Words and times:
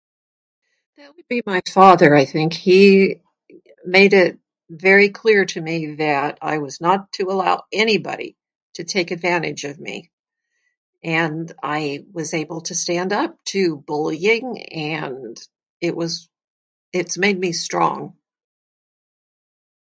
That 0.97 1.15
would 1.15 1.27
be 1.27 1.43
my 1.45 1.61
father, 1.71 2.15
I 2.15 2.25
think. 2.25 2.53
He 2.53 3.21
made 3.85 4.13
it 4.13 4.39
very 4.67 5.09
clear 5.11 5.45
to 5.45 5.61
me 5.61 5.93
that 5.97 6.39
I 6.41 6.57
was 6.57 6.81
not 6.81 7.11
to 7.13 7.29
allow 7.29 7.65
anybody 7.71 8.35
to 8.73 8.83
take 8.83 9.11
advantage 9.11 9.63
of 9.63 9.79
me. 9.79 10.09
And 11.03 11.53
I 11.61 12.03
was 12.11 12.33
able 12.33 12.61
to 12.61 12.73
stand 12.73 13.13
up 13.13 13.37
to 13.53 13.77
bullying, 13.77 14.59
and 14.73 15.39
it 15.81 15.95
was, 15.95 16.27
it's 16.91 17.19
made 17.19 17.39
me 17.39 17.51
strong. 17.51 18.17